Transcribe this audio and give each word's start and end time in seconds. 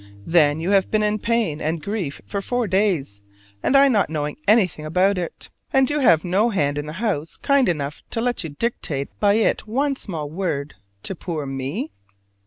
Then 0.25 0.59
you 0.59 0.71
have 0.71 0.89
been 0.89 1.03
in 1.03 1.19
pain 1.19 1.61
and 1.61 1.79
grief 1.79 2.21
for 2.25 2.41
four 2.41 2.65
days: 2.67 3.21
and 3.61 3.77
I 3.77 3.87
not 3.87 4.09
knowing 4.09 4.35
anything 4.47 4.83
about 4.83 5.19
it! 5.19 5.51
And 5.71 5.87
you 5.91 5.99
have 5.99 6.25
no 6.25 6.49
hand 6.49 6.79
in 6.79 6.87
the 6.87 6.93
house 6.93 7.37
kind 7.37 7.69
enough 7.69 8.01
to 8.09 8.19
let 8.19 8.43
you 8.43 8.49
dictate 8.49 9.09
by 9.19 9.35
it 9.35 9.67
one 9.67 9.95
small 9.95 10.27
word 10.27 10.73
to 11.03 11.13
poor 11.13 11.45
me? 11.45 11.91